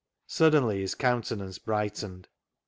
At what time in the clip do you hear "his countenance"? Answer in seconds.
0.79-1.59